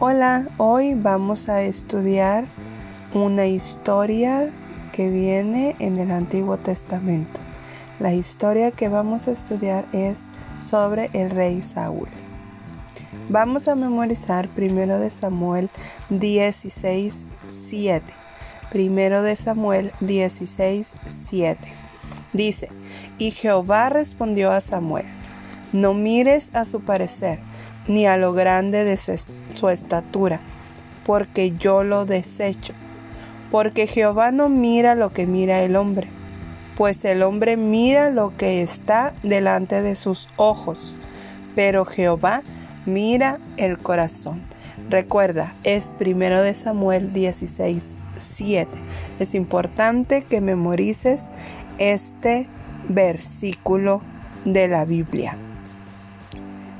Hola, 0.00 0.46
hoy 0.58 0.94
vamos 0.94 1.48
a 1.48 1.62
estudiar 1.62 2.44
una 3.14 3.46
historia 3.46 4.48
que 4.92 5.10
viene 5.10 5.74
en 5.80 5.98
el 5.98 6.12
Antiguo 6.12 6.56
Testamento. 6.56 7.40
La 7.98 8.14
historia 8.14 8.70
que 8.70 8.88
vamos 8.88 9.26
a 9.26 9.32
estudiar 9.32 9.86
es 9.92 10.28
sobre 10.64 11.10
el 11.14 11.30
rey 11.30 11.64
Saúl. 11.64 12.08
Vamos 13.28 13.66
a 13.66 13.74
memorizar 13.74 14.48
primero 14.50 15.00
de 15.00 15.10
Samuel 15.10 15.68
16, 16.10 17.26
7. 17.48 18.04
Primero 18.70 19.22
de 19.22 19.34
Samuel 19.34 19.90
16, 19.98 20.94
7. 21.08 21.58
Dice, 22.32 22.68
y 23.18 23.32
Jehová 23.32 23.88
respondió 23.88 24.52
a 24.52 24.60
Samuel, 24.60 25.06
no 25.72 25.92
mires 25.92 26.54
a 26.54 26.66
su 26.66 26.82
parecer 26.82 27.47
ni 27.88 28.06
a 28.06 28.16
lo 28.16 28.32
grande 28.32 28.84
de 28.84 28.96
su 28.96 29.68
estatura, 29.68 30.40
porque 31.04 31.52
yo 31.52 31.82
lo 31.82 32.04
desecho. 32.04 32.74
Porque 33.50 33.86
Jehová 33.86 34.30
no 34.30 34.48
mira 34.48 34.94
lo 34.94 35.12
que 35.12 35.26
mira 35.26 35.62
el 35.62 35.74
hombre, 35.74 36.08
pues 36.76 37.04
el 37.04 37.22
hombre 37.22 37.56
mira 37.56 38.10
lo 38.10 38.36
que 38.36 38.62
está 38.62 39.14
delante 39.22 39.82
de 39.82 39.96
sus 39.96 40.28
ojos, 40.36 40.96
pero 41.56 41.84
Jehová 41.84 42.42
mira 42.86 43.38
el 43.56 43.78
corazón. 43.78 44.42
Recuerda, 44.90 45.54
es 45.64 45.94
primero 45.98 46.42
de 46.42 46.54
Samuel 46.54 47.12
16, 47.12 47.96
7. 48.18 48.70
Es 49.18 49.34
importante 49.34 50.22
que 50.22 50.40
memorices 50.40 51.30
este 51.78 52.48
versículo 52.88 54.02
de 54.44 54.68
la 54.68 54.84
Biblia. 54.84 55.36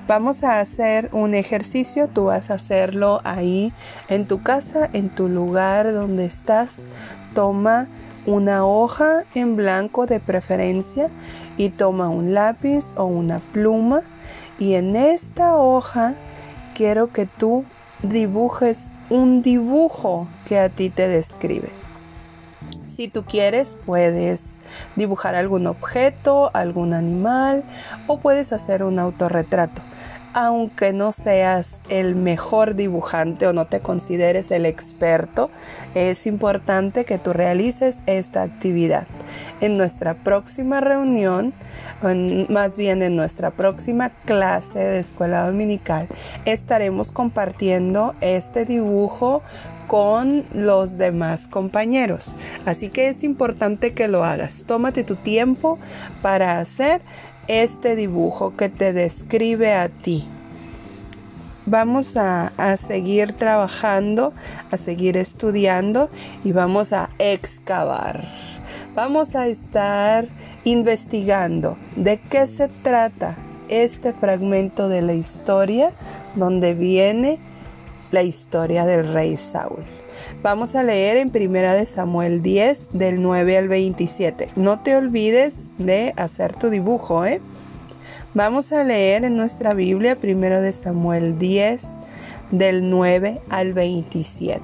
Vamos 0.09 0.43
a 0.43 0.61
hacer 0.61 1.11
un 1.13 1.35
ejercicio, 1.35 2.09
tú 2.09 2.25
vas 2.25 2.51
a 2.51 2.55
hacerlo 2.55 3.21
ahí 3.25 3.75
en 4.09 4.27
tu 4.27 4.43
casa, 4.43 4.89
en 4.95 5.11
tu 5.11 5.29
lugar 5.29 5.93
donde 5.93 6.25
estás. 6.25 6.87
Toma 7.35 7.89
una 8.25 8.65
hoja 8.65 9.25
en 9.35 9.55
blanco 9.55 10.07
de 10.07 10.19
preferencia 10.19 11.11
y 11.59 11.69
toma 11.69 12.09
un 12.09 12.33
lápiz 12.33 12.95
o 12.97 13.05
una 13.05 13.41
pluma 13.53 14.01
y 14.59 14.77
en 14.77 14.97
esta 14.97 15.59
hoja 15.59 16.15
quiero 16.75 17.13
que 17.13 17.27
tú 17.27 17.67
dibujes 18.03 18.91
un 19.11 19.43
dibujo 19.43 20.27
que 20.47 20.59
a 20.59 20.71
ti 20.71 20.89
te 20.89 21.07
describe. 21.07 21.69
Si 22.89 23.09
tú 23.09 23.27
quieres, 23.27 23.77
puedes 23.85 24.55
dibujar 24.97 25.35
algún 25.35 25.67
objeto, 25.67 26.51
algún 26.55 26.95
animal 26.95 27.63
o 28.07 28.21
puedes 28.21 28.55
hacer 28.55 28.83
un 28.83 28.99
autorretrato 28.99 29.83
aunque 30.35 30.93
no 30.93 31.13
seas 31.13 31.81
el 31.89 32.15
mejor 32.15 32.75
dibujante 32.75 33.47
o 33.47 33.53
no 33.53 33.67
te 33.67 33.81
consideres 33.81 34.51
el 34.51 34.67
experto, 34.67 35.51
es 35.95 36.27
importante 36.27 37.05
que 37.05 37.19
tú 37.19 37.33
realices 37.33 38.03
esta 38.07 38.43
actividad. 38.43 39.07
En 39.61 39.77
nuestra 39.77 40.15
próxima 40.15 40.81
reunión, 40.81 41.53
más 42.49 42.77
bien 42.77 43.03
en 43.03 43.17
nuestra 43.17 43.51
próxima 43.51 44.11
clase 44.25 44.79
de 44.79 44.99
escuela 44.99 45.47
dominical, 45.47 46.09
estaremos 46.45 47.11
compartiendo 47.11 48.15
este 48.21 48.65
dibujo 48.65 49.43
con 49.89 50.45
los 50.53 50.99
demás 50.99 51.47
compañeros. 51.47 52.37
Así 52.67 52.91
que 52.91 53.09
es 53.09 53.25
importante 53.25 53.95
que 53.95 54.07
lo 54.07 54.23
hagas. 54.23 54.65
Tómate 54.67 55.03
tu 55.03 55.17
tiempo 55.17 55.79
para 56.23 56.61
hacer 56.61 57.01
este 57.49 57.97
dibujo 57.97 58.55
que 58.57 58.69
te 58.69 58.93
describe 58.93 59.75
a 59.75 59.89
ti. 59.89 60.29
Vamos 61.67 62.17
a, 62.17 62.53
seguir 62.79 63.35
trabajando, 63.35 64.33
a 64.71 64.77
seguir 64.79 65.17
estudiando 65.19 66.09
y 66.45 66.53
vamos 66.53 66.93
a 66.93 67.11
excavar. 67.19 68.27
Vamos 68.95 69.35
a 69.35 69.49
estar 69.49 70.29
investigando 70.65 71.77
de 71.97 72.21
qué 72.21 72.47
se 72.47 72.69
trata 72.69 73.37
este 73.69 74.15
fragmento 74.15 74.89
de 74.89 75.03
la 75.03 75.13
historia 75.13 75.93
donde 76.37 76.73
viene 76.75 77.39
la 78.13 78.23
historia 78.23 78.87
del 78.87 79.13
rey 79.13 79.37
Saúl. 79.37 79.85
Vamos 80.43 80.75
a 80.75 80.83
leer 80.83 81.17
en 81.17 81.31
Primera 81.31 81.75
de 81.75 81.87
Samuel 81.87 82.43
10 82.43 82.91
del 82.93 83.23
9 83.23 83.59
al 83.59 83.69
27. 83.69 84.51
No 84.57 84.81
te 84.81 84.97
olvides 84.97 85.71
de 85.79 86.15
hacer 86.17 86.57
tu 86.57 86.71
dibujo, 86.71 87.25
¿eh? 87.25 87.41
Vamos 88.35 88.73
a 88.73 88.85
leer 88.85 89.25
en 89.25 89.37
nuestra 89.37 89.75
Biblia 89.75 90.17
Primero 90.17 90.61
de 90.61 90.73
Samuel 90.73 91.39
10 91.39 91.83
del 92.51 92.89
9 92.89 93.41
al 93.49 93.73
27. 93.73 94.61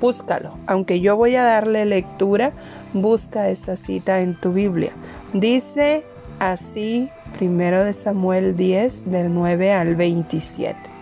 Búscalo. 0.00 0.58
Aunque 0.66 1.00
yo 1.00 1.16
voy 1.16 1.36
a 1.36 1.42
darle 1.42 1.84
lectura, 1.84 2.52
busca 2.92 3.48
esta 3.48 3.76
cita 3.76 4.20
en 4.20 4.38
tu 4.38 4.52
Biblia. 4.52 4.92
Dice 5.32 6.04
así 6.38 7.10
Primero 7.38 7.84
de 7.84 7.92
Samuel 7.92 8.56
10 8.56 9.10
del 9.10 9.34
9 9.34 9.72
al 9.72 9.96
27. 9.96 10.95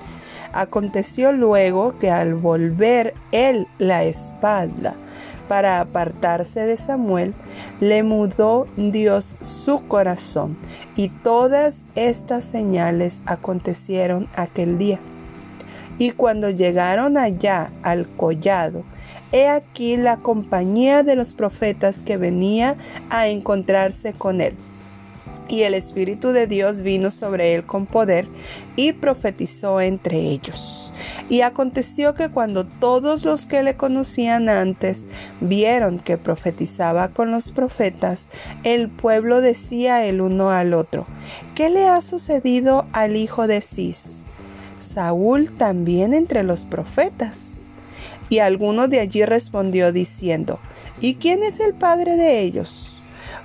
Aconteció 0.55 1.33
luego 1.33 1.99
que 1.99 2.11
al 2.11 2.37
volver 2.37 3.15
él 3.33 3.67
la 3.79 4.05
espalda 4.05 4.95
para 5.49 5.81
apartarse 5.81 6.61
de 6.61 6.77
Samuel, 6.77 7.35
le 7.81 8.05
mudó 8.05 8.69
Dios 8.77 9.37
su 9.43 9.87
corazón 9.89 10.57
y 10.95 11.09
todas 11.09 11.85
estas 11.97 12.45
señales 12.45 13.21
acontecieron 13.27 14.29
aquel 14.37 14.79
día. 14.79 15.01
Y 15.99 16.13
cuando 16.13 16.51
llegaron 16.51 17.19
allá 17.19 17.73
al 17.83 18.07
collado, 18.07 18.85
he 19.33 19.49
aquí 19.49 19.97
la 19.97 20.19
compañía 20.19 21.03
de 21.03 21.17
los 21.17 21.35
profetas 21.35 21.99
que 21.99 22.17
venía 22.17 22.77
a 23.11 23.27
encontrarse 23.27 24.13
con 24.13 24.41
él 24.41 24.55
y 25.49 25.63
el 25.63 25.75
Espíritu 25.75 26.29
de 26.29 26.47
Dios 26.47 26.83
vino 26.83 27.11
sobre 27.11 27.55
él 27.55 27.65
con 27.65 27.87
poder 27.87 28.27
y 28.77 28.93
profetizó 28.93 29.81
entre 29.81 30.19
ellos. 30.19 30.93
Y 31.29 31.41
aconteció 31.41 32.15
que 32.15 32.29
cuando 32.29 32.65
todos 32.65 33.25
los 33.25 33.47
que 33.47 33.63
le 33.63 33.77
conocían 33.77 34.49
antes 34.49 35.09
vieron 35.41 35.99
que 35.99 36.19
profetizaba 36.19 37.09
con 37.09 37.31
los 37.31 37.51
profetas, 37.51 38.29
el 38.63 38.89
pueblo 38.89 39.41
decía 39.41 40.05
el 40.07 40.21
uno 40.21 40.51
al 40.51 40.75
otro, 40.75 41.07
¿qué 41.55 41.71
le 41.71 41.87
ha 41.87 42.01
sucedido 42.01 42.87
al 42.93 43.17
hijo 43.17 43.47
de 43.47 43.61
Cis? 43.61 44.23
Saúl 44.81 45.53
también 45.53 46.15
entre 46.15 46.43
los 46.43 46.65
profetas. 46.65 47.69
Y 48.29 48.39
alguno 48.39 48.89
de 48.89 49.01
allí 49.01 49.25
respondió 49.25 49.93
diciendo, 49.93 50.59
¿y 51.01 51.17
quién 51.17 51.43
es 51.43 51.61
el 51.61 51.75
padre 51.75 52.17
de 52.17 52.41
ellos? 52.41 52.94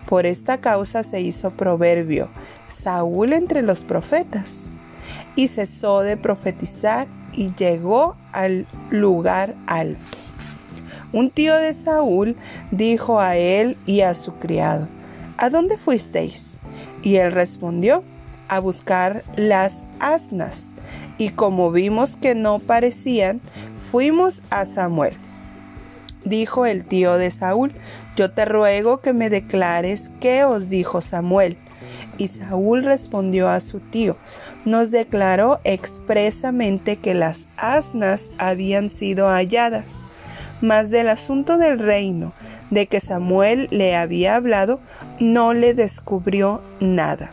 Por 0.10 0.26
esta 0.26 0.58
causa 0.58 1.04
se 1.04 1.22
hizo 1.22 1.52
proverbio, 1.52 2.30
Saúl 2.68 3.32
entre 3.32 3.62
los 3.62 3.84
profetas, 3.84 4.76
y 5.36 5.50
cesó 5.50 6.02
de 6.02 6.18
profetizar 6.18 7.08
y 7.32 7.54
llegó 7.54 8.16
al 8.32 8.66
lugar 8.90 9.54
alto. 9.68 10.18
Un 11.14 11.30
tío 11.30 11.56
de 11.56 11.76
Saúl 11.76 12.38
dijo 12.72 13.20
a 13.20 13.36
él 13.36 13.78
y 13.86 14.02
a 14.02 14.16
su 14.16 14.34
criado, 14.34 14.88
¿A 15.38 15.52
dónde 15.52 15.78
fuisteis? 15.78 16.58
Y 17.04 17.18
él 17.18 17.32
respondió, 17.32 18.04
a 18.48 18.60
buscar 18.60 19.24
las 19.36 19.84
asnas. 20.00 20.74
Y 21.20 21.30
como 21.30 21.72
vimos 21.72 22.16
que 22.16 22.34
no 22.34 22.58
parecían, 22.58 23.42
fuimos 23.92 24.42
a 24.50 24.66
Samuel. 24.66 25.14
Dijo 26.30 26.68
el 26.68 26.86
tío 26.86 27.18
de 27.18 27.32
Saúl, 27.32 27.74
yo 28.16 28.30
te 28.30 28.46
ruego 28.46 29.02
que 29.02 29.14
me 29.14 29.32
declares 29.32 30.12
qué 30.20 30.44
os 30.44 30.70
dijo 30.70 31.02
Samuel. 31.02 31.58
Y 32.20 32.28
Saúl 32.28 32.84
respondió 32.84 33.50
a 33.50 33.60
su 33.62 33.80
tío, 33.80 34.16
nos 34.64 34.92
declaró 34.92 35.60
expresamente 35.64 36.98
que 36.98 37.16
las 37.16 37.48
asnas 37.58 38.32
habían 38.38 38.90
sido 38.90 39.28
halladas, 39.28 40.04
mas 40.62 40.92
del 40.92 41.10
asunto 41.10 41.58
del 41.58 41.80
reino 41.80 42.34
de 42.70 42.86
que 42.86 43.02
Samuel 43.02 43.68
le 43.72 43.96
había 43.96 44.36
hablado, 44.36 44.80
no 45.20 45.56
le 45.56 45.74
descubrió 45.74 46.62
nada. 46.80 47.32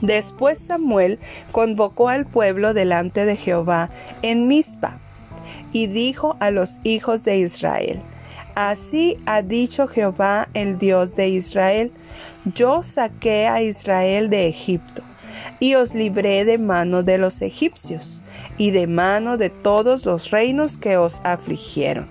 Después 0.00 0.58
Samuel 0.58 1.20
convocó 1.52 2.08
al 2.08 2.26
pueblo 2.26 2.74
delante 2.74 3.26
de 3.26 3.36
Jehová 3.36 3.90
en 4.22 4.48
Mizpa 4.48 4.98
y 5.72 5.86
dijo 5.86 6.36
a 6.40 6.50
los 6.50 6.78
hijos 6.84 7.24
de 7.24 7.38
Israel, 7.38 8.02
Así 8.54 9.18
ha 9.24 9.40
dicho 9.40 9.88
Jehová 9.88 10.48
el 10.52 10.78
Dios 10.78 11.16
de 11.16 11.28
Israel, 11.30 11.90
yo 12.44 12.82
saqué 12.82 13.46
a 13.46 13.62
Israel 13.62 14.28
de 14.28 14.46
Egipto, 14.46 15.02
y 15.58 15.74
os 15.74 15.94
libré 15.94 16.44
de 16.44 16.58
mano 16.58 17.02
de 17.02 17.16
los 17.16 17.40
egipcios, 17.40 18.22
y 18.58 18.70
de 18.70 18.86
mano 18.86 19.38
de 19.38 19.48
todos 19.48 20.04
los 20.04 20.30
reinos 20.30 20.76
que 20.76 20.98
os 20.98 21.22
afligieron. 21.24 22.10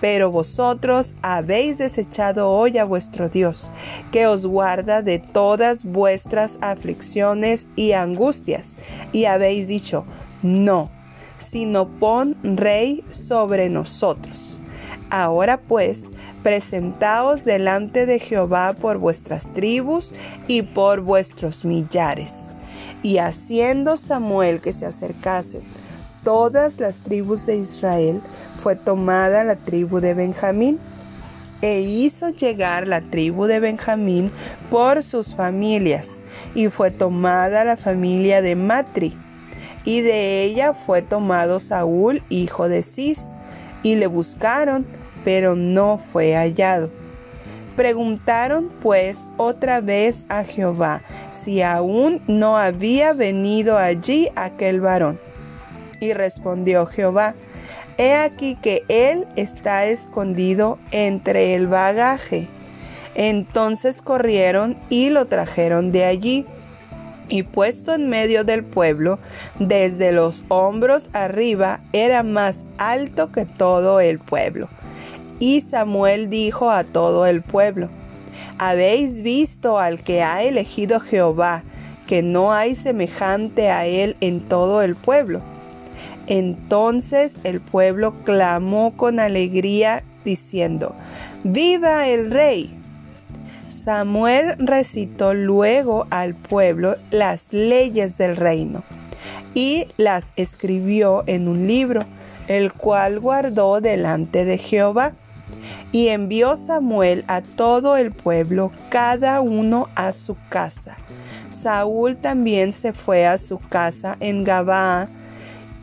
Pero 0.00 0.30
vosotros 0.30 1.14
habéis 1.22 1.78
desechado 1.78 2.50
hoy 2.50 2.78
a 2.78 2.84
vuestro 2.84 3.28
Dios, 3.28 3.70
que 4.12 4.28
os 4.28 4.46
guarda 4.46 5.02
de 5.02 5.18
todas 5.18 5.82
vuestras 5.82 6.58
aflicciones 6.60 7.66
y 7.74 7.92
angustias, 7.92 8.74
y 9.12 9.24
habéis 9.24 9.66
dicho, 9.66 10.04
no, 10.42 10.90
sino 11.54 11.86
pon 11.86 12.34
rey 12.42 13.04
sobre 13.12 13.68
nosotros. 13.68 14.60
Ahora 15.08 15.60
pues, 15.60 16.10
presentaos 16.42 17.44
delante 17.44 18.06
de 18.06 18.18
Jehová 18.18 18.72
por 18.72 18.98
vuestras 18.98 19.52
tribus 19.52 20.12
y 20.48 20.62
por 20.62 21.02
vuestros 21.02 21.64
millares. 21.64 22.56
Y 23.04 23.18
haciendo 23.18 23.96
Samuel 23.96 24.60
que 24.60 24.72
se 24.72 24.84
acercasen 24.84 25.62
todas 26.24 26.80
las 26.80 27.02
tribus 27.02 27.46
de 27.46 27.58
Israel, 27.58 28.20
fue 28.56 28.74
tomada 28.74 29.44
la 29.44 29.54
tribu 29.54 30.00
de 30.00 30.14
Benjamín 30.14 30.80
e 31.62 31.82
hizo 31.82 32.30
llegar 32.30 32.88
la 32.88 33.00
tribu 33.00 33.46
de 33.46 33.60
Benjamín 33.60 34.32
por 34.70 35.04
sus 35.04 35.36
familias, 35.36 36.20
y 36.56 36.66
fue 36.66 36.90
tomada 36.90 37.64
la 37.64 37.76
familia 37.76 38.42
de 38.42 38.56
Matri, 38.56 39.16
y 39.84 40.00
de 40.00 40.42
ella 40.42 40.74
fue 40.74 41.02
tomado 41.02 41.60
Saúl, 41.60 42.22
hijo 42.28 42.68
de 42.68 42.82
Cis, 42.82 43.22
y 43.82 43.96
le 43.96 44.06
buscaron, 44.06 44.86
pero 45.24 45.54
no 45.54 45.98
fue 46.12 46.34
hallado. 46.34 46.90
Preguntaron 47.76 48.70
pues 48.80 49.28
otra 49.36 49.80
vez 49.80 50.26
a 50.28 50.44
Jehová 50.44 51.02
si 51.44 51.60
aún 51.60 52.22
no 52.26 52.56
había 52.56 53.12
venido 53.12 53.76
allí 53.76 54.28
aquel 54.34 54.80
varón. 54.80 55.20
Y 56.00 56.14
respondió 56.14 56.86
Jehová, 56.86 57.34
He 57.98 58.14
aquí 58.14 58.56
que 58.56 58.82
él 58.88 59.26
está 59.36 59.86
escondido 59.86 60.78
entre 60.90 61.54
el 61.54 61.68
bagaje. 61.68 62.48
Entonces 63.14 64.02
corrieron 64.02 64.76
y 64.88 65.10
lo 65.10 65.26
trajeron 65.26 65.92
de 65.92 66.04
allí. 66.04 66.46
Y 67.28 67.42
puesto 67.42 67.94
en 67.94 68.08
medio 68.08 68.44
del 68.44 68.64
pueblo, 68.64 69.18
desde 69.58 70.12
los 70.12 70.44
hombros 70.48 71.08
arriba, 71.12 71.80
era 71.92 72.22
más 72.22 72.64
alto 72.78 73.32
que 73.32 73.46
todo 73.46 74.00
el 74.00 74.18
pueblo. 74.18 74.68
Y 75.40 75.62
Samuel 75.62 76.30
dijo 76.30 76.70
a 76.70 76.84
todo 76.84 77.26
el 77.26 77.42
pueblo, 77.42 77.88
¿habéis 78.58 79.22
visto 79.22 79.78
al 79.78 80.02
que 80.02 80.22
ha 80.22 80.42
elegido 80.42 81.00
Jehová, 81.00 81.62
que 82.06 82.22
no 82.22 82.52
hay 82.52 82.74
semejante 82.74 83.70
a 83.70 83.86
él 83.86 84.16
en 84.20 84.40
todo 84.40 84.82
el 84.82 84.94
pueblo? 84.94 85.40
Entonces 86.26 87.34
el 87.44 87.60
pueblo 87.60 88.14
clamó 88.24 88.96
con 88.96 89.20
alegría 89.20 90.02
diciendo, 90.24 90.94
¡Viva 91.42 92.06
el 92.08 92.30
rey! 92.30 92.74
Samuel 93.84 94.54
recitó 94.56 95.34
luego 95.34 96.06
al 96.08 96.34
pueblo 96.34 96.96
las 97.10 97.52
leyes 97.52 98.16
del 98.16 98.34
reino 98.34 98.82
y 99.52 99.88
las 99.98 100.32
escribió 100.36 101.22
en 101.26 101.48
un 101.48 101.66
libro, 101.66 102.06
el 102.48 102.72
cual 102.72 103.20
guardó 103.20 103.82
delante 103.82 104.46
de 104.46 104.56
Jehová. 104.56 105.12
Y 105.92 106.08
envió 106.08 106.56
Samuel 106.56 107.24
a 107.28 107.42
todo 107.42 107.98
el 107.98 108.10
pueblo, 108.10 108.72
cada 108.88 109.42
uno 109.42 109.90
a 109.96 110.12
su 110.12 110.34
casa. 110.48 110.96
Saúl 111.50 112.16
también 112.16 112.72
se 112.72 112.94
fue 112.94 113.26
a 113.26 113.36
su 113.36 113.58
casa 113.58 114.16
en 114.20 114.44
Gabaa, 114.44 115.08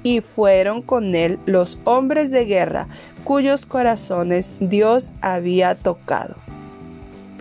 y 0.01 0.21
fueron 0.21 0.81
con 0.81 1.13
él 1.13 1.37
los 1.45 1.79
hombres 1.83 2.31
de 2.31 2.45
guerra 2.45 2.87
cuyos 3.23 3.67
corazones 3.67 4.53
Dios 4.59 5.13
había 5.21 5.75
tocado. 5.75 6.50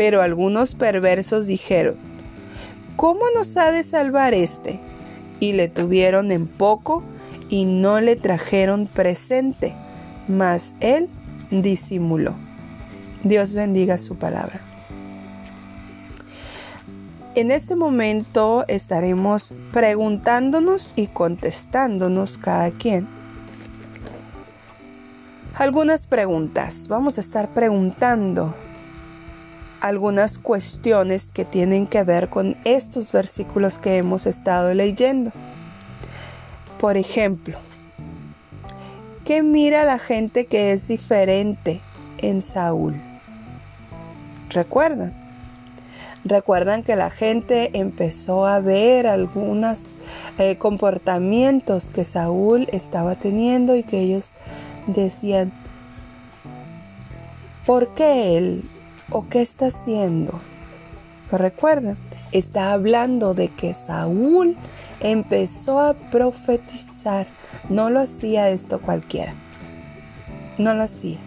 Pero 0.01 0.23
algunos 0.23 0.75
perversos 0.75 1.47
dijeron, 1.47 1.97
¿cómo 2.97 3.21
nos 3.35 3.55
ha 3.59 3.71
de 3.71 3.83
salvar 3.83 4.33
este? 4.33 4.81
Y 5.41 5.53
le 5.53 5.69
tuvieron 5.69 6.33
en 6.33 6.47
poco 6.47 7.03
y 7.51 7.67
no 7.67 8.01
le 8.01 8.17
trajeron 8.17 8.87
presente, 8.87 9.75
mas 10.27 10.75
él 10.81 11.11
disimuló. 11.51 12.35
Dios 13.25 13.55
bendiga 13.55 13.99
su 13.99 14.17
palabra. 14.17 14.63
En 17.35 17.51
este 17.51 17.77
momento 17.77 18.65
estaremos 18.69 19.53
preguntándonos 19.71 20.95
y 20.97 21.09
contestándonos 21.09 22.39
cada 22.39 22.71
quien 22.71 23.07
algunas 25.57 26.07
preguntas. 26.07 26.89
Vamos 26.89 27.19
a 27.19 27.21
estar 27.21 27.53
preguntando 27.53 28.55
algunas 29.81 30.39
cuestiones 30.39 31.33
que 31.33 31.45
tienen 31.45 31.87
que 31.87 32.03
ver 32.03 32.29
con 32.29 32.57
estos 32.65 33.13
versículos 33.13 33.79
que 33.79 33.97
hemos 33.97 34.27
estado 34.27 34.73
leyendo. 34.75 35.33
Por 36.79 36.97
ejemplo, 36.97 37.59
¿qué 39.25 39.43
mira 39.43 39.85
la 39.85 39.99
gente 39.99 40.47
que 40.47 40.73
es 40.73 40.89
diferente 40.89 41.81
en 42.19 42.43
Saúl? 42.43 43.01
¿Recuerdan? 44.51 45.15
Recuerdan 46.25 46.83
que 46.83 46.97
la 46.97 47.09
gente 47.09 47.71
empezó 47.79 48.47
a 48.47 48.61
ver 48.61 49.07
algunos 49.07 49.97
eh, 50.39 50.57
comportamientos 50.57 51.91
que 51.91 52.05
Saúl 52.05 52.69
estaba 52.73 53.15
teniendo 53.15 53.75
y 53.75 53.85
que 53.85 54.01
ellos 54.01 54.35
decían, 54.87 55.51
¿por 57.65 57.95
qué 57.95 58.37
él? 58.37 58.69
¿O 59.11 59.29
qué 59.29 59.43
está 59.43 59.67
haciendo? 59.67 60.39
recuerdan, 61.31 61.97
está 62.33 62.73
hablando 62.73 63.35
de 63.35 63.49
que 63.49 63.73
Saúl 63.73 64.57
empezó 64.99 65.79
a 65.79 65.95
profetizar. 65.95 67.29
No 67.69 67.89
lo 67.89 68.01
hacía 68.01 68.51
esto 68.51 68.81
cualquiera. 68.81 69.35
No 70.59 70.75
lo 70.75 70.83
hacía 70.83 71.19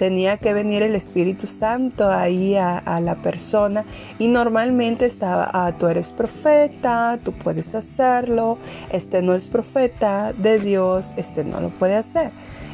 tenía 0.00 0.38
que 0.38 0.54
venir 0.54 0.80
el 0.80 0.94
Espíritu 0.94 1.46
Santo 1.46 2.08
ahí 2.08 2.56
a, 2.56 3.00
la 3.02 3.16
persona 3.16 3.84
y 4.18 4.28
normalmente 4.28 5.04
estaba, 5.04 5.50
ah, 5.52 5.72
tú 5.78 5.88
eres 5.88 6.14
profeta, 6.14 7.18
tú 7.22 7.32
puedes 7.32 7.74
hacerlo, 7.74 8.56
este 8.88 9.20
no 9.20 9.34
es 9.34 9.50
profeta 9.50 10.32
de 10.32 10.58
Dios, 10.58 11.12
este 11.18 11.44
no 11.44 11.60
lo 11.60 11.68
puede 11.68 11.96
hacer. 11.96 12.30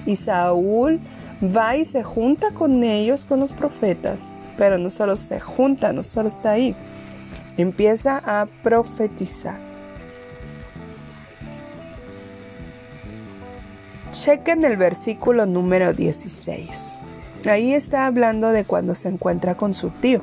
Y 0.06 0.15
Saúl 0.15 1.00
va 1.43 1.77
y 1.77 1.85
se 1.85 2.03
junta 2.03 2.53
con 2.53 2.83
ellos, 2.83 3.25
con 3.25 3.41
los 3.41 3.53
profetas, 3.53 4.23
pero 4.56 4.79
no 4.79 4.91
solo 4.91 5.17
se 5.17 5.41
junta, 5.41 5.93
no 5.93 6.03
solo 6.03 6.29
está 6.29 6.53
ahí, 6.53 6.75
empieza 7.56 8.23
a 8.25 8.47
profetizar. 8.62 9.58
Chequen 14.13 14.65
el 14.65 14.79
versículo 14.79 15.44
número 15.44 15.93
16. 15.93 16.96
Ahí 17.46 17.75
está 17.75 18.06
hablando 18.06 18.51
de 18.51 18.65
cuando 18.65 18.94
se 18.94 19.08
encuentra 19.08 19.56
con 19.56 19.75
su 19.75 19.91
tío. 19.91 20.22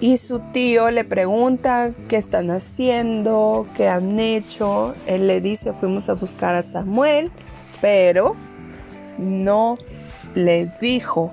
Y 0.00 0.18
su 0.18 0.38
tío 0.52 0.90
le 0.90 1.04
pregunta 1.04 1.92
qué 2.08 2.16
están 2.16 2.50
haciendo, 2.50 3.66
qué 3.76 3.88
han 3.88 4.20
hecho. 4.20 4.94
Él 5.06 5.26
le 5.26 5.40
dice, 5.40 5.72
fuimos 5.72 6.08
a 6.08 6.14
buscar 6.14 6.54
a 6.54 6.62
Samuel, 6.62 7.32
pero 7.80 8.36
no 9.18 9.78
le 10.34 10.70
dijo 10.80 11.32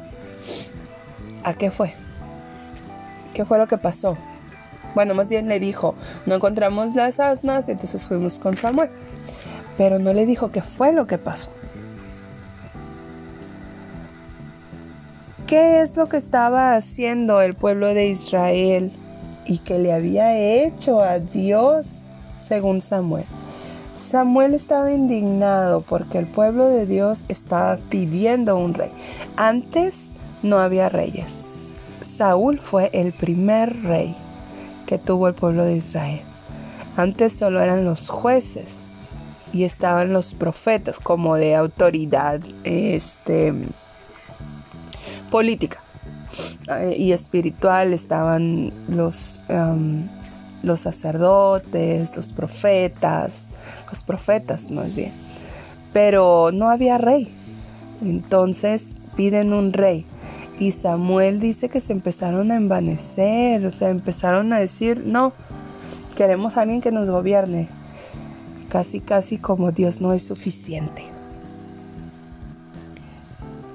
a 1.44 1.54
qué 1.54 1.72
fue. 1.72 1.94
¿Qué 3.34 3.46
fue 3.46 3.58
lo 3.58 3.68
que 3.68 3.78
pasó? 3.78 4.18
Bueno, 4.94 5.14
más 5.14 5.30
bien 5.30 5.48
le 5.48 5.60
dijo, 5.60 5.96
no 6.26 6.36
encontramos 6.36 6.96
las 6.96 7.20
asnas, 7.20 7.70
entonces 7.70 8.06
fuimos 8.06 8.40
con 8.40 8.58
Samuel. 8.58 8.90
Pero 9.78 10.00
no 10.00 10.14
le 10.14 10.26
dijo 10.26 10.52
qué 10.52 10.62
fue 10.62 10.92
lo 10.92 11.08
que 11.08 11.18
pasó. 11.18 11.50
¿Qué 15.48 15.82
es 15.82 15.98
lo 15.98 16.08
que 16.08 16.18
estaba 16.18 16.76
haciendo 16.76 17.42
el 17.42 17.56
pueblo 17.56 17.94
de 17.94 18.08
Israel 18.08 18.92
y 19.46 19.58
que 19.60 19.80
le 19.80 19.92
había 19.92 20.38
hecho 20.38 21.02
a 21.02 21.20
Dios 21.20 22.04
según 22.38 22.82
Samuel? 22.82 23.26
Samuel 24.02 24.54
estaba 24.54 24.92
indignado 24.92 25.82
porque 25.82 26.18
el 26.18 26.28
pueblo 26.28 26.66
de 26.68 26.86
Dios 26.86 27.26
estaba 27.28 27.78
pidiendo 27.78 28.58
un 28.58 28.74
rey. 28.74 28.92
Antes 29.38 29.96
no 30.44 30.60
había 30.60 30.90
reyes. 30.90 31.74
Saúl 32.02 32.60
fue 32.60 32.90
el 32.94 33.14
primer 33.14 33.84
rey 33.84 34.16
que 34.86 34.98
tuvo 34.98 35.28
el 35.28 35.34
pueblo 35.34 35.64
de 35.64 35.78
Israel. 35.78 36.22
Antes 36.98 37.38
solo 37.38 37.62
eran 37.62 37.86
los 37.86 38.10
jueces 38.10 38.88
y 39.54 39.64
estaban 39.64 40.12
los 40.12 40.34
profetas 40.34 41.00
como 41.00 41.36
de 41.36 41.56
autoridad 41.56 42.42
este 42.64 43.54
política 45.30 45.82
eh, 46.70 46.96
y 46.98 47.12
espiritual 47.14 47.94
estaban 47.94 48.74
los, 48.88 49.42
los 50.64 50.80
sacerdotes, 50.80 52.16
los 52.16 52.32
profetas, 52.34 53.48
los 53.92 54.04
profetas 54.04 54.72
más 54.72 54.96
bien. 54.96 55.12
Pero 55.94 56.52
no 56.52 56.70
había 56.70 56.98
rey. 56.98 57.32
Entonces 58.02 58.96
piden 59.16 59.54
un 59.54 59.74
rey. 59.74 60.06
Y 60.60 60.72
Samuel 60.72 61.40
dice 61.40 61.70
que 61.70 61.82
se 61.82 61.92
empezaron 61.92 62.52
a 62.52 62.56
envanecer, 62.56 63.66
o 63.66 63.72
sea, 63.72 63.90
empezaron 63.90 64.54
a 64.54 64.60
decir, 64.60 65.04
no, 65.06 65.34
queremos 66.16 66.56
a 66.56 66.62
alguien 66.62 66.82
que 66.82 66.92
nos 66.92 67.10
gobierne, 67.10 67.68
casi 68.70 69.00
casi 69.00 69.38
como 69.38 69.72
Dios 69.72 70.02
no 70.02 70.14
es 70.14 70.24
suficiente. 70.24 71.04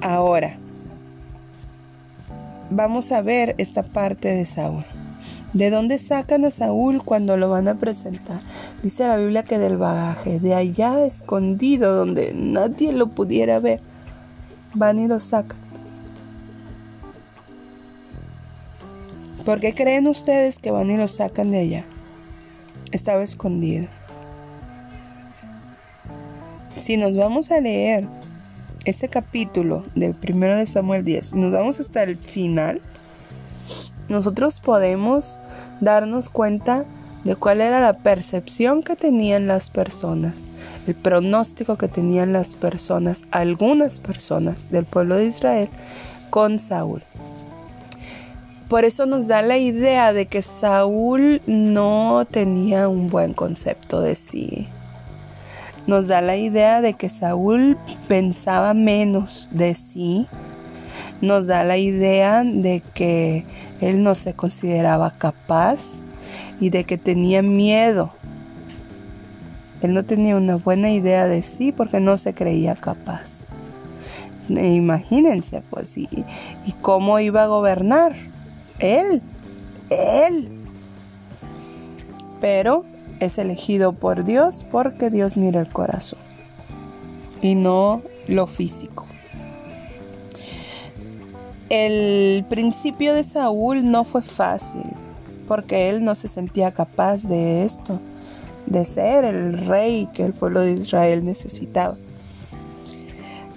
Ahora, 0.01 0.59
vamos 2.71 3.11
a 3.11 3.21
ver 3.21 3.57
esta 3.59 3.83
parte 3.83 4.29
de 4.29 4.45
Saúl. 4.45 4.85
¿De 5.53 5.71
dónde 5.71 5.99
sacan 5.99 6.45
a 6.45 6.51
Saúl 6.51 7.03
cuando 7.03 7.37
lo 7.37 7.49
van 7.49 7.69
a 7.69 7.77
presentar? 7.77 8.41
Dice 8.83 9.07
la 9.07 9.17
Biblia 9.17 9.43
que 9.43 9.59
del 9.59 9.77
bagaje, 9.77 10.41
de 10.41 10.55
allá 10.55 11.05
escondido 11.07 11.95
donde 11.95 12.35
nadie 12.35 12.93
lo 12.93 13.09
pudiera 13.09 13.59
ver, 13.59 13.81
van 14.75 14.99
y 14.99 15.07
lo 15.07 15.21
sacan. 15.21 15.59
¿Por 19.47 19.61
qué 19.61 19.75
creen 19.75 20.09
ustedes 20.09 20.59
que 20.59 20.73
van 20.73 20.91
y 20.91 20.97
lo 20.97 21.07
sacan 21.07 21.53
de 21.53 21.61
allá? 21.61 21.85
Estaba 22.91 23.23
escondido. 23.23 23.89
Si 26.77 26.97
nos 26.97 27.17
vamos 27.17 27.51
a 27.53 27.61
leer 27.61 28.09
este 28.85 29.09
capítulo 29.09 29.85
del 29.95 30.15
primero 30.15 30.57
de 30.57 30.67
Samuel 30.67 31.05
10, 31.05 31.35
nos 31.35 31.53
vamos 31.53 31.81
hasta 31.81 32.03
el 32.03 32.17
final, 32.19 32.81
nosotros 34.09 34.61
podemos 34.61 35.41
darnos 35.81 36.29
cuenta 36.29 36.85
de 37.25 37.35
cuál 37.35 37.61
era 37.61 37.81
la 37.81 37.95
percepción 37.95 38.83
que 38.83 38.95
tenían 38.95 39.49
las 39.49 39.69
personas, 39.69 40.51
el 40.87 40.95
pronóstico 40.95 41.77
que 41.77 41.89
tenían 41.89 42.33
las 42.33 42.55
personas, 42.55 43.25
algunas 43.33 43.99
personas 43.99 44.71
del 44.71 44.85
pueblo 44.85 45.17
de 45.17 45.27
Israel 45.27 45.69
con 46.31 46.59
Saúl. 46.59 47.03
Por 48.69 48.85
eso 48.85 49.07
nos 49.07 49.29
da 49.29 49.43
la 49.43 49.59
idea 49.59 50.13
de 50.13 50.27
que 50.27 50.43
Saúl 50.43 51.41
no 51.47 52.27
tenía 52.31 52.89
un 52.89 53.09
buen 53.09 53.33
concepto 53.33 54.01
de 54.01 54.17
sí. 54.17 54.69
Nos 55.87 56.09
da 56.09 56.21
la 56.21 56.37
idea 56.37 56.81
de 56.81 56.95
que 56.95 57.09
Saúl 57.09 57.77
pensaba 58.09 58.75
menos 58.75 59.49
de 59.53 59.77
sí. 59.77 60.27
Nos 61.21 61.47
da 61.47 61.65
la 61.65 61.79
idea 61.79 62.45
de 62.45 62.83
que 62.95 63.45
él 63.81 64.03
no 64.03 64.15
se 64.15 64.35
consideraba 64.35 65.13
capaz 65.19 66.01
y 66.61 66.71
de 66.71 66.85
que 66.85 66.99
tenía 66.99 67.43
miedo. 67.43 68.11
Él 69.83 69.95
no 69.95 70.05
tenía 70.05 70.37
una 70.37 70.57
buena 70.57 70.91
idea 70.91 71.27
de 71.27 71.43
sí 71.43 71.73
porque 71.73 72.01
no 72.01 72.19
se 72.19 72.35
creía 72.35 72.75
capaz. 72.75 73.47
Imagínense, 74.49 75.63
pues, 75.71 75.97
y, 75.99 76.09
y 76.67 76.73
cómo 76.81 77.19
iba 77.19 77.43
a 77.43 77.47
gobernar. 77.47 78.15
Él, 78.79 79.23
él. 79.91 80.51
Pero 82.41 82.85
es 83.21 83.39
elegido 83.39 83.93
por 83.93 84.25
Dios 84.25 84.65
porque 84.71 85.11
Dios 85.11 85.37
mira 85.37 85.61
el 85.61 85.69
corazón 85.69 86.19
y 87.41 87.55
no 87.55 88.03
lo 88.29 88.47
físico. 88.47 89.07
El 91.69 92.45
principio 92.49 93.15
de 93.15 93.25
Saúl 93.25 93.91
no 93.91 94.05
fue 94.05 94.23
fácil 94.23 94.85
porque 95.47 95.89
él 95.89 96.05
no 96.05 96.15
se 96.15 96.29
sentía 96.29 96.73
capaz 96.73 97.23
de 97.23 97.65
esto, 97.65 98.01
de 98.67 98.85
ser 98.85 99.25
el 99.25 99.57
rey 99.67 100.09
que 100.13 100.25
el 100.25 100.33
pueblo 100.33 100.61
de 100.61 100.73
Israel 100.73 101.25
necesitaba. 101.25 101.97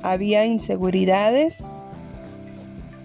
Había 0.03 0.45
inseguridades 0.45 1.63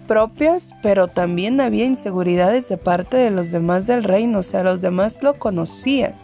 propias, 0.07 0.73
pero 0.81 1.07
también 1.07 1.59
había 1.61 1.85
inseguridades 1.85 2.69
de 2.69 2.77
parte 2.77 3.17
de 3.17 3.31
los 3.31 3.51
demás 3.51 3.87
del 3.87 4.03
reino, 4.03 4.39
o 4.39 4.43
sea, 4.43 4.63
los 4.63 4.81
demás 4.81 5.21
lo 5.21 5.35
conocían. 5.35 6.15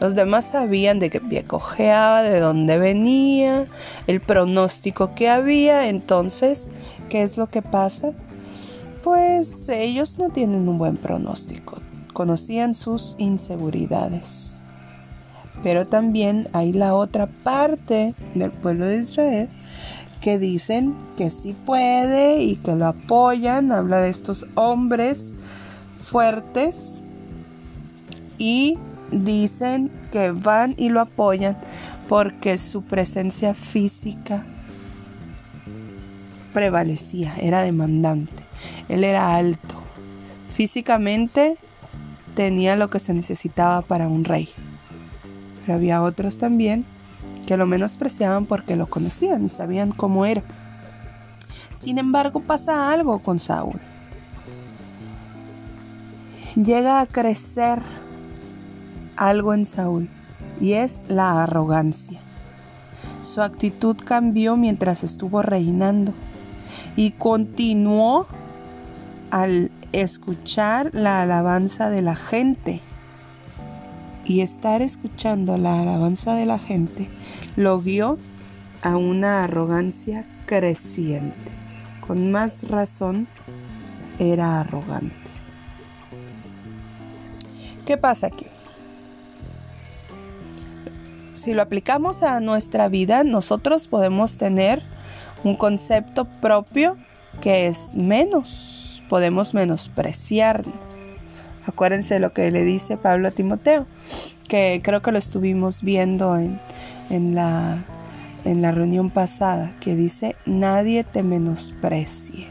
Los 0.00 0.14
demás 0.14 0.46
sabían 0.46 0.98
de 0.98 1.10
qué 1.10 1.20
pie 1.20 1.44
cojeaba, 1.44 2.22
de 2.22 2.40
dónde 2.40 2.78
venía, 2.78 3.66
el 4.06 4.20
pronóstico 4.20 5.14
que 5.14 5.28
había. 5.28 5.88
Entonces, 5.88 6.70
¿qué 7.08 7.22
es 7.22 7.36
lo 7.36 7.48
que 7.48 7.62
pasa? 7.62 8.12
Pues 9.02 9.68
ellos 9.68 10.18
no 10.18 10.30
tienen 10.30 10.68
un 10.68 10.78
buen 10.78 10.96
pronóstico. 10.96 11.80
Conocían 12.12 12.74
sus 12.74 13.14
inseguridades. 13.18 14.58
Pero 15.62 15.86
también 15.86 16.48
hay 16.52 16.72
la 16.72 16.94
otra 16.94 17.26
parte 17.26 18.14
del 18.34 18.50
pueblo 18.50 18.86
de 18.86 18.98
Israel 18.98 19.48
que 20.22 20.38
dicen 20.38 20.94
que 21.16 21.30
sí 21.30 21.54
puede 21.66 22.42
y 22.42 22.56
que 22.56 22.74
lo 22.74 22.86
apoyan. 22.86 23.72
Habla 23.72 24.00
de 24.00 24.08
estos 24.08 24.46
hombres 24.54 25.34
fuertes 26.02 27.02
y 28.38 28.78
dicen 29.10 29.90
que 30.10 30.30
van 30.30 30.74
y 30.78 30.88
lo 30.88 31.00
apoyan 31.00 31.58
porque 32.08 32.56
su 32.56 32.82
presencia 32.82 33.54
física 33.54 34.46
prevalecía, 36.52 37.34
era 37.40 37.62
demandante. 37.62 38.44
Él 38.88 39.04
era 39.04 39.36
alto. 39.36 39.76
Físicamente 40.48 41.56
tenía 42.34 42.76
lo 42.76 42.88
que 42.88 42.98
se 42.98 43.14
necesitaba 43.14 43.82
para 43.82 44.08
un 44.08 44.24
rey. 44.24 44.50
Pero 45.60 45.74
había 45.74 46.02
otros 46.02 46.38
también 46.38 46.84
que 47.46 47.56
lo 47.56 47.66
menospreciaban 47.66 48.46
porque 48.46 48.76
lo 48.76 48.86
conocían 48.86 49.44
y 49.44 49.48
sabían 49.48 49.92
cómo 49.92 50.26
era. 50.26 50.42
Sin 51.74 51.98
embargo, 51.98 52.40
pasa 52.40 52.92
algo 52.92 53.20
con 53.20 53.38
Saúl. 53.38 53.80
Llega 56.54 57.00
a 57.00 57.06
crecer 57.06 57.80
algo 59.16 59.54
en 59.54 59.66
Saúl 59.66 60.08
y 60.60 60.74
es 60.74 61.00
la 61.08 61.42
arrogancia. 61.42 62.20
Su 63.22 63.42
actitud 63.42 63.96
cambió 64.04 64.56
mientras 64.56 65.02
estuvo 65.02 65.42
reinando 65.42 66.12
y 66.94 67.12
continuó 67.12 68.26
al 69.30 69.70
escuchar 69.92 70.90
la 70.92 71.22
alabanza 71.22 71.88
de 71.90 72.02
la 72.02 72.16
gente 72.16 72.80
y 74.24 74.40
estar 74.40 74.82
escuchando 74.82 75.56
la 75.58 75.80
alabanza 75.80 76.34
de 76.34 76.46
la 76.46 76.58
gente 76.58 77.08
lo 77.56 77.80
guió 77.80 78.18
a 78.82 78.96
una 78.96 79.44
arrogancia 79.44 80.26
creciente. 80.46 81.50
Con 82.06 82.30
más 82.30 82.68
razón 82.68 83.28
era 84.18 84.60
arrogante. 84.60 85.14
¿Qué 87.86 87.96
pasa 87.96 88.28
aquí? 88.28 88.46
Si 91.34 91.54
lo 91.54 91.62
aplicamos 91.62 92.22
a 92.22 92.38
nuestra 92.40 92.88
vida, 92.88 93.24
nosotros 93.24 93.88
podemos 93.88 94.36
tener 94.38 94.82
un 95.42 95.56
concepto 95.56 96.26
propio 96.40 96.96
que 97.40 97.66
es 97.66 97.96
menos. 97.96 99.02
Podemos 99.08 99.52
menospreciarnos 99.52 100.91
Acuérdense 101.66 102.14
de 102.14 102.20
lo 102.20 102.32
que 102.32 102.50
le 102.50 102.64
dice 102.64 102.96
Pablo 102.96 103.28
a 103.28 103.30
Timoteo, 103.30 103.86
que 104.48 104.80
creo 104.82 105.02
que 105.02 105.12
lo 105.12 105.18
estuvimos 105.18 105.82
viendo 105.82 106.36
en, 106.36 106.58
en, 107.10 107.34
la, 107.34 107.84
en 108.44 108.62
la 108.62 108.72
reunión 108.72 109.10
pasada, 109.10 109.72
que 109.80 109.94
dice, 109.94 110.36
nadie 110.44 111.04
te 111.04 111.22
menosprecie. 111.22 112.48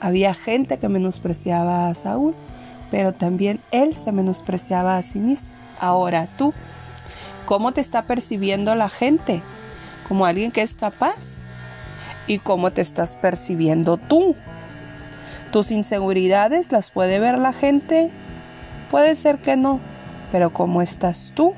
Había 0.00 0.32
gente 0.34 0.78
que 0.78 0.88
menospreciaba 0.88 1.88
a 1.88 1.94
Saúl, 1.94 2.34
pero 2.90 3.12
también 3.12 3.60
él 3.70 3.94
se 3.94 4.12
menospreciaba 4.12 4.96
a 4.96 5.02
sí 5.02 5.18
mismo. 5.18 5.52
Ahora 5.78 6.28
tú, 6.38 6.54
¿cómo 7.44 7.72
te 7.72 7.80
está 7.80 8.02
percibiendo 8.02 8.74
la 8.74 8.88
gente? 8.88 9.42
¿Como 10.08 10.26
alguien 10.26 10.52
que 10.52 10.62
es 10.62 10.76
capaz? 10.76 11.42
¿Y 12.26 12.38
cómo 12.38 12.70
te 12.70 12.80
estás 12.80 13.16
percibiendo 13.16 13.96
tú? 13.96 14.36
Tus 15.52 15.72
inseguridades 15.72 16.70
las 16.70 16.90
puede 16.90 17.18
ver 17.18 17.38
la 17.38 17.52
gente. 17.52 18.10
Puede 18.90 19.14
ser 19.14 19.38
que 19.38 19.56
no, 19.56 19.80
pero 20.30 20.52
¿cómo 20.52 20.82
estás 20.82 21.32
tú? 21.34 21.54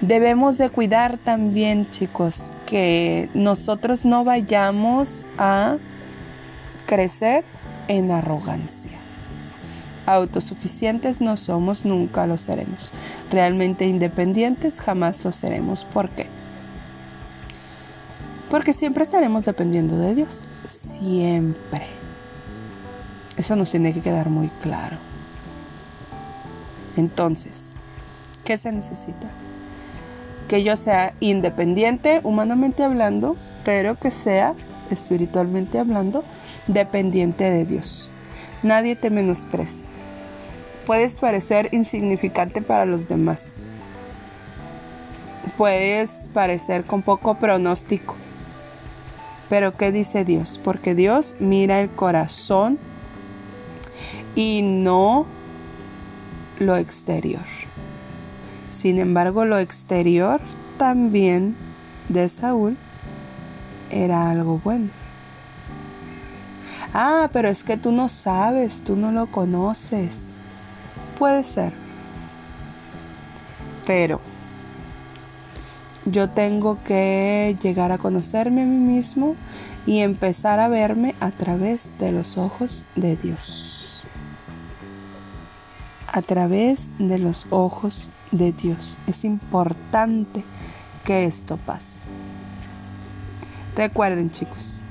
Debemos 0.00 0.58
de 0.58 0.68
cuidar 0.70 1.18
también, 1.18 1.88
chicos, 1.90 2.52
que 2.66 3.30
nosotros 3.32 4.04
no 4.04 4.24
vayamos 4.24 5.24
a 5.38 5.76
crecer 6.86 7.44
en 7.88 8.10
arrogancia. 8.10 8.92
Autosuficientes 10.06 11.22
no 11.22 11.38
somos, 11.38 11.86
nunca 11.86 12.26
lo 12.26 12.36
seremos. 12.36 12.90
Realmente 13.30 13.86
independientes 13.86 14.80
jamás 14.80 15.24
lo 15.24 15.32
seremos. 15.32 15.84
¿Por 15.84 16.10
qué? 16.10 16.26
Porque 18.50 18.72
siempre 18.72 19.04
estaremos 19.04 19.44
dependiendo 19.44 19.98
de 19.98 20.14
Dios. 20.14 20.44
Siempre. 20.68 21.86
Eso 23.36 23.56
nos 23.56 23.70
tiene 23.70 23.92
que 23.92 24.00
quedar 24.00 24.30
muy 24.30 24.48
claro. 24.62 24.96
Entonces, 26.96 27.74
¿qué 28.44 28.56
se 28.56 28.70
necesita? 28.70 29.28
Que 30.48 30.62
yo 30.62 30.76
sea 30.76 31.14
independiente, 31.20 32.20
humanamente 32.22 32.84
hablando, 32.84 33.36
pero 33.64 33.98
que 33.98 34.10
sea, 34.10 34.54
espiritualmente 34.90 35.78
hablando, 35.78 36.22
dependiente 36.68 37.50
de 37.50 37.64
Dios. 37.64 38.10
Nadie 38.62 38.94
te 38.94 39.10
menosprecia. 39.10 39.84
Puedes 40.86 41.14
parecer 41.14 41.70
insignificante 41.72 42.62
para 42.62 42.84
los 42.84 43.08
demás. 43.08 43.54
Puedes 45.56 46.28
parecer 46.32 46.84
con 46.84 47.02
poco 47.02 47.34
pronóstico. 47.36 48.16
Pero 49.54 49.76
¿qué 49.76 49.92
dice 49.92 50.24
Dios? 50.24 50.60
Porque 50.64 50.96
Dios 50.96 51.36
mira 51.38 51.80
el 51.80 51.88
corazón 51.88 52.76
y 54.34 54.62
no 54.64 55.26
lo 56.58 56.76
exterior. 56.76 57.44
Sin 58.72 58.98
embargo, 58.98 59.44
lo 59.44 59.56
exterior 59.58 60.40
también 60.76 61.54
de 62.08 62.28
Saúl 62.28 62.76
era 63.90 64.28
algo 64.28 64.58
bueno. 64.58 64.90
Ah, 66.92 67.30
pero 67.32 67.48
es 67.48 67.62
que 67.62 67.76
tú 67.76 67.92
no 67.92 68.08
sabes, 68.08 68.82
tú 68.82 68.96
no 68.96 69.12
lo 69.12 69.30
conoces. 69.30 70.30
Puede 71.16 71.44
ser. 71.44 71.72
Pero 73.86 74.20
yo 76.06 76.28
tengo 76.30 76.82
que 76.84 77.56
llegar 77.62 77.92
a 77.92 77.98
conocerme 77.98 78.62
a 78.62 78.66
mí 78.66 78.76
mismo 78.76 79.36
y 79.86 80.00
empezar 80.00 80.60
a 80.60 80.68
verme 80.68 81.14
a 81.20 81.30
través 81.30 81.90
de 81.98 82.12
los 82.12 82.36
ojos 82.36 82.86
de 82.96 83.16
Dios. 83.16 84.06
A 86.06 86.22
través 86.22 86.92
de 86.98 87.18
los 87.18 87.46
ojos 87.50 88.12
de 88.30 88.52
Dios. 88.52 88.98
Es 89.06 89.24
importante 89.24 90.44
que 91.04 91.24
esto 91.24 91.56
pase. 91.56 91.98
Recuerden 93.74 94.30
chicos, 94.30 94.83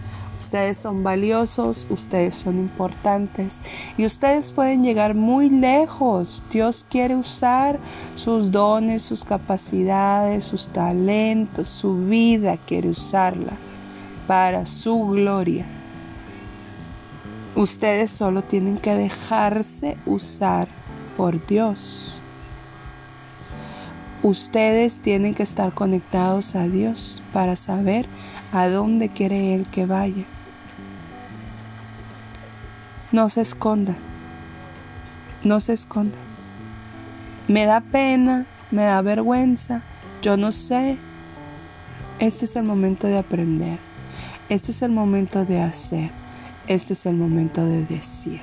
ustedes 0.54 0.78
son 0.78 1.02
valiosos, 1.02 1.88
ustedes 1.90 2.36
son 2.36 2.60
importantes 2.60 3.64
y 3.98 4.06
ustedes 4.06 4.52
pueden 4.52 4.84
llegar 4.84 5.16
muy 5.16 5.50
lejos. 5.50 6.44
Dios 6.52 6.86
quiere 6.88 7.16
usar 7.16 7.80
sus 8.16 8.52
dones, 8.52 9.02
sus 9.02 9.24
capacidades, 9.24 10.44
sus 10.44 10.68
talentos, 10.68 11.70
su 11.70 12.06
vida 12.06 12.58
quiere 12.58 12.90
usarla 12.90 13.54
para 14.28 14.68
su 14.68 15.08
gloria. 15.08 15.66
Ustedes 17.56 18.12
solo 18.12 18.44
tienen 18.44 18.78
que 18.78 18.94
dejarse 18.94 19.98
usar 20.06 20.68
por 21.18 21.44
Dios. 21.48 22.22
Ustedes 24.22 25.00
tienen 25.00 25.34
que 25.34 25.42
estar 25.42 25.74
conectados 25.74 26.54
a 26.54 26.68
Dios 26.68 27.24
para 27.34 27.56
saber 27.56 28.06
a 28.52 28.68
dónde 28.68 29.10
quiere 29.10 29.56
Él 29.56 29.66
que 29.72 29.88
vaya. 29.88 30.26
No 33.13 33.29
se 33.29 33.41
esconda, 33.41 33.96
no 35.43 35.60
se 35.60 35.74
esconda. 35.74 36.17
Me 37.48 37.65
da 37.65 37.79
pena, 37.79 38.48
me 38.72 38.86
da 38.86 39.03
vergüenza, 39.03 39.84
yo 40.24 40.36
no 40.36 40.51
sé. 40.51 40.98
Este 42.17 42.46
es 42.46 42.55
el 42.55 42.63
momento 42.63 43.05
de 43.05 43.20
aprender, 43.20 43.77
este 44.50 44.72
es 44.72 44.82
el 44.82 44.91
momento 44.91 45.46
de 45.46 45.62
hacer, 45.62 46.10
este 46.65 46.93
es 46.93 47.05
el 47.05 47.15
momento 47.15 47.63
de 47.63 47.86
decir. 47.86 48.41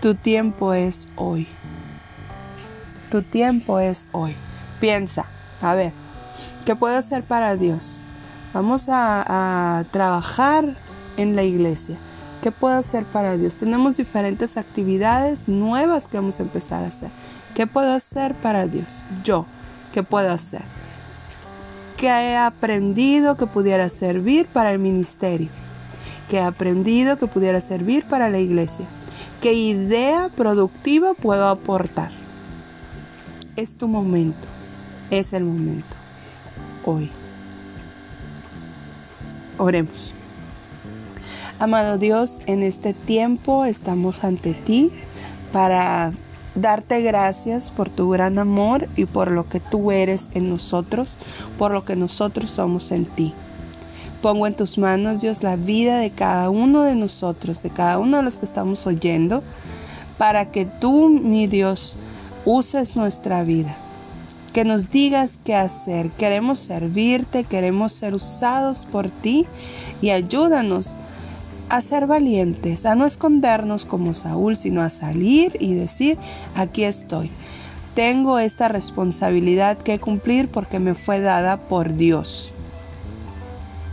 Tu 0.00 0.14
tiempo 0.14 0.72
es 0.72 1.08
hoy. 1.14 1.46
Tu 3.10 3.20
tiempo 3.20 3.80
es 3.80 4.06
hoy. 4.12 4.34
Piensa, 4.80 5.26
a 5.60 5.74
ver, 5.74 5.92
¿qué 6.64 6.74
puedo 6.74 6.96
hacer 6.96 7.22
para 7.22 7.54
Dios? 7.54 8.08
Vamos 8.54 8.88
a, 8.88 9.84
trabajar 9.90 10.78
en 11.18 11.36
la 11.36 11.42
iglesia. 11.42 11.98
¿Qué 12.48 12.52
puedo 12.52 12.78
hacer 12.78 13.04
para 13.04 13.36
Dios? 13.36 13.56
Tenemos 13.56 13.98
diferentes 13.98 14.56
actividades 14.56 15.48
nuevas 15.48 16.08
que 16.08 16.16
vamos 16.16 16.40
a 16.40 16.44
empezar 16.44 16.82
a 16.82 16.86
hacer. 16.86 17.10
¿Qué 17.54 17.66
puedo 17.66 17.92
hacer 17.92 18.34
para 18.36 18.66
Dios? 18.66 19.04
Yo, 19.22 19.44
¿qué 19.92 20.02
puedo 20.02 20.32
hacer? 20.32 20.62
¿Qué 21.98 22.06
he 22.06 22.38
aprendido 22.38 23.36
que 23.36 23.46
pudiera 23.46 23.90
servir 23.90 24.46
para 24.46 24.70
el 24.70 24.78
ministerio? 24.78 25.50
¿Qué 26.30 26.38
he 26.38 26.42
aprendido 26.42 27.18
que 27.18 27.26
pudiera 27.26 27.60
servir 27.60 28.06
para 28.06 28.30
la 28.30 28.38
iglesia? 28.38 28.86
¿Qué 29.42 29.52
idea 29.52 30.30
productiva 30.34 31.12
puedo 31.12 31.48
aportar? 31.48 32.12
es 33.56 33.76
tu 33.76 33.88
momento, 33.88 34.48
es 35.10 35.34
el 35.34 35.44
momento, 35.44 35.96
hoy. 36.86 37.10
Oremos. 39.58 40.14
Amado 41.60 41.98
Dios, 41.98 42.40
en 42.46 42.62
este 42.62 42.94
tiempo 42.94 43.64
estamos 43.64 44.22
ante 44.22 44.54
ti 44.54 44.92
para 45.50 46.12
darte 46.54 47.00
gracias 47.02 47.72
por 47.72 47.90
tu 47.90 48.10
gran 48.10 48.38
amor 48.38 48.88
y 48.94 49.06
por 49.06 49.32
lo 49.32 49.48
que 49.48 49.58
tú 49.58 49.90
eres 49.90 50.28
en 50.34 50.48
nosotros, 50.48 51.18
por 51.58 51.72
lo 51.72 51.84
que 51.84 51.96
nosotros 51.96 52.52
somos 52.52 52.92
en 52.92 53.06
ti. 53.06 53.34
Pongo 54.22 54.46
en 54.46 54.54
tus 54.54 54.78
manos, 54.78 55.20
Dios, 55.20 55.42
la 55.42 55.56
vida 55.56 55.98
de 55.98 56.12
cada 56.12 56.48
uno 56.48 56.82
de 56.82 56.94
nosotros, 56.94 57.60
de 57.64 57.70
cada 57.70 57.98
uno 57.98 58.18
de 58.18 58.22
los 58.22 58.38
que 58.38 58.44
estamos 58.44 58.86
oyendo, 58.86 59.42
para 60.16 60.52
que 60.52 60.64
tú, 60.64 61.08
mi 61.08 61.48
Dios, 61.48 61.96
uses 62.44 62.94
nuestra 62.94 63.42
vida. 63.42 63.76
Que 64.52 64.64
nos 64.64 64.90
digas 64.90 65.40
qué 65.44 65.56
hacer. 65.56 66.12
Queremos 66.12 66.60
servirte, 66.60 67.42
queremos 67.42 67.92
ser 67.92 68.14
usados 68.14 68.86
por 68.86 69.10
ti 69.10 69.46
y 70.00 70.10
ayúdanos 70.10 70.96
a 71.68 71.80
ser 71.82 72.06
valientes, 72.06 72.86
a 72.86 72.94
no 72.94 73.06
escondernos 73.06 73.84
como 73.84 74.14
Saúl, 74.14 74.56
sino 74.56 74.82
a 74.82 74.90
salir 74.90 75.56
y 75.60 75.74
decir, 75.74 76.18
aquí 76.54 76.84
estoy. 76.84 77.30
Tengo 77.94 78.38
esta 78.38 78.68
responsabilidad 78.68 79.78
que 79.78 79.98
cumplir 79.98 80.48
porque 80.48 80.78
me 80.78 80.94
fue 80.94 81.20
dada 81.20 81.68
por 81.68 81.94
Dios. 81.96 82.54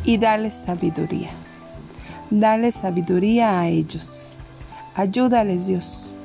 Y 0.04 0.18
dale 0.18 0.52
sabiduría. 0.52 1.32
Dale 2.30 2.72
sabiduría 2.72 3.60
a 3.60 3.68
ellos. 3.68 4.38
Ayúdales, 4.96 5.68
Dios 5.68 6.16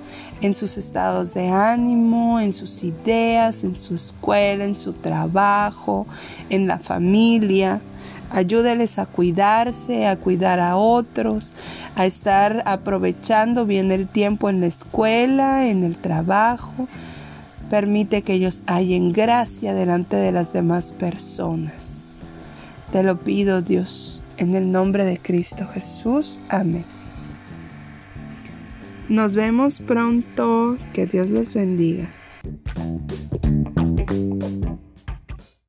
en 0.40 0.54
sus 0.54 0.78
estados 0.78 1.34
de 1.34 1.48
ánimo, 1.48 2.40
en 2.40 2.52
sus 2.52 2.82
ideas, 2.82 3.62
en 3.62 3.76
su 3.76 3.94
escuela, 3.94 4.64
en 4.64 4.74
su 4.74 4.92
trabajo, 4.92 6.06
en 6.48 6.66
la 6.66 6.78
familia. 6.78 7.82
Ayúdeles 8.31 8.99
a 8.99 9.07
cuidarse, 9.07 10.07
a 10.07 10.16
cuidar 10.16 10.61
a 10.61 10.77
otros, 10.77 11.53
a 11.97 12.07
estar 12.07 12.62
aprovechando 12.64 13.66
bien 13.66 13.90
el 13.90 14.07
tiempo 14.07 14.49
en 14.49 14.61
la 14.61 14.66
escuela, 14.66 15.66
en 15.66 15.83
el 15.83 15.99
trabajo. 15.99 16.88
Permite 17.69 18.23
que 18.23 18.35
ellos 18.35 18.62
hallen 18.66 19.12
gracia 19.12 19.75
delante 19.75 20.16
de 20.16 20.33
las 20.33 20.53
demás 20.53 20.93
personas. 20.93 22.23
Te 22.93 23.03
lo 23.03 23.19
pido, 23.19 23.62
Dios, 23.62 24.23
en 24.37 24.55
el 24.55 24.71
nombre 24.71 25.05
de 25.05 25.19
Cristo 25.19 25.69
Jesús. 25.73 26.38
Amén. 26.49 26.85
Nos 29.09 29.35
vemos 29.35 29.81
pronto. 29.81 30.77
Que 30.93 31.07
Dios 31.07 31.31
los 31.31 31.55
bendiga. 31.55 32.09